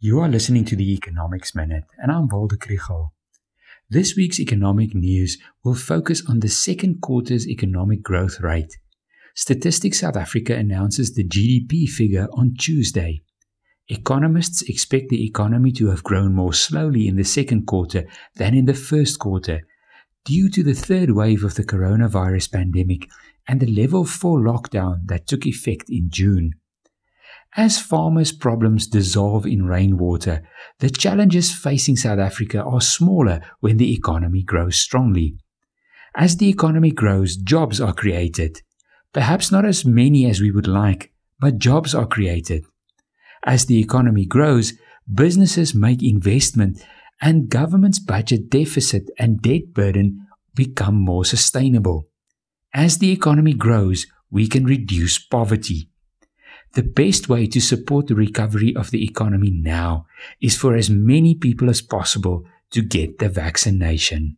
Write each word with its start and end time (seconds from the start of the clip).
You 0.00 0.20
are 0.20 0.28
listening 0.28 0.64
to 0.66 0.76
the 0.76 0.94
Economics 0.94 1.56
Minute, 1.56 1.82
and 1.98 2.12
I'm 2.12 2.28
Walter 2.28 2.54
Krugell. 2.54 3.08
This 3.90 4.14
week's 4.14 4.38
economic 4.38 4.94
news 4.94 5.38
will 5.64 5.74
focus 5.74 6.22
on 6.28 6.38
the 6.38 6.48
second 6.48 7.00
quarter's 7.00 7.48
economic 7.48 8.04
growth 8.04 8.38
rate. 8.38 8.78
Statistics 9.34 9.98
South 9.98 10.16
Africa 10.16 10.54
announces 10.54 11.14
the 11.14 11.26
GDP 11.26 11.88
figure 11.88 12.28
on 12.34 12.54
Tuesday. 12.56 13.22
Economists 13.88 14.62
expect 14.62 15.08
the 15.08 15.24
economy 15.24 15.72
to 15.72 15.88
have 15.88 16.04
grown 16.04 16.32
more 16.32 16.54
slowly 16.54 17.08
in 17.08 17.16
the 17.16 17.24
second 17.24 17.66
quarter 17.66 18.04
than 18.36 18.54
in 18.54 18.66
the 18.66 18.74
first 18.74 19.18
quarter 19.18 19.62
due 20.24 20.48
to 20.48 20.62
the 20.62 20.74
third 20.74 21.10
wave 21.10 21.42
of 21.42 21.56
the 21.56 21.64
coronavirus 21.64 22.52
pandemic 22.52 23.10
and 23.48 23.58
the 23.58 23.66
level 23.66 24.04
4 24.04 24.38
lockdown 24.38 25.00
that 25.06 25.26
took 25.26 25.44
effect 25.44 25.90
in 25.90 26.08
June. 26.08 26.52
As 27.56 27.80
farmers' 27.80 28.32
problems 28.32 28.86
dissolve 28.86 29.46
in 29.46 29.66
rainwater, 29.66 30.42
the 30.78 30.90
challenges 30.90 31.52
facing 31.52 31.96
South 31.96 32.18
Africa 32.18 32.62
are 32.62 32.80
smaller 32.80 33.40
when 33.60 33.78
the 33.78 33.92
economy 33.92 34.42
grows 34.42 34.76
strongly. 34.76 35.36
As 36.14 36.36
the 36.36 36.48
economy 36.48 36.90
grows, 36.90 37.36
jobs 37.36 37.80
are 37.80 37.92
created. 37.92 38.62
Perhaps 39.12 39.50
not 39.50 39.64
as 39.64 39.84
many 39.84 40.28
as 40.28 40.40
we 40.40 40.50
would 40.50 40.66
like, 40.66 41.12
but 41.40 41.58
jobs 41.58 41.94
are 41.94 42.06
created. 42.06 42.64
As 43.44 43.66
the 43.66 43.80
economy 43.80 44.26
grows, 44.26 44.74
businesses 45.12 45.74
make 45.74 46.02
investment 46.02 46.84
and 47.20 47.48
government's 47.48 47.98
budget 47.98 48.50
deficit 48.50 49.10
and 49.18 49.40
debt 49.40 49.72
burden 49.72 50.26
become 50.54 50.94
more 50.94 51.24
sustainable. 51.24 52.08
As 52.74 52.98
the 52.98 53.10
economy 53.10 53.54
grows, 53.54 54.06
we 54.30 54.46
can 54.48 54.64
reduce 54.64 55.18
poverty. 55.18 55.90
The 56.74 56.82
best 56.82 57.28
way 57.28 57.46
to 57.46 57.60
support 57.60 58.06
the 58.06 58.14
recovery 58.14 58.74
of 58.76 58.90
the 58.90 59.02
economy 59.02 59.50
now 59.50 60.06
is 60.40 60.56
for 60.56 60.76
as 60.76 60.90
many 60.90 61.34
people 61.34 61.70
as 61.70 61.80
possible 61.80 62.44
to 62.70 62.82
get 62.82 63.18
the 63.18 63.28
vaccination. 63.28 64.36